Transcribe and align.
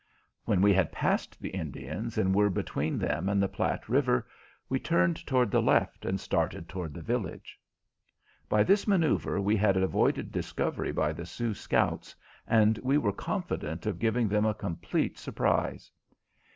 When 0.45 0.63
we 0.63 0.73
had 0.73 0.91
passed 0.91 1.39
the 1.39 1.51
Indians, 1.51 2.17
and 2.17 2.33
were 2.33 2.49
between 2.49 2.97
them 2.97 3.29
and 3.29 3.39
the 3.39 3.47
Platte 3.47 3.87
River, 3.87 4.25
we 4.67 4.79
turned 4.79 5.23
toward 5.27 5.51
the 5.51 5.61
left 5.61 6.05
and 6.05 6.19
started 6.19 6.67
toward 6.67 6.95
the 6.95 7.03
village. 7.03 7.59
By 8.49 8.63
this 8.63 8.87
manoeuver 8.87 9.39
we 9.39 9.55
had 9.55 9.77
avoided 9.77 10.31
discovery 10.31 10.91
by 10.91 11.13
the 11.13 11.27
Sioux 11.27 11.53
scouts, 11.53 12.15
and 12.47 12.79
we 12.79 12.97
were 12.97 13.13
confident 13.13 13.85
of 13.85 13.99
giving 13.99 14.27
them 14.27 14.47
a 14.47 14.55
complete 14.55 15.19
surprise. 15.19 15.91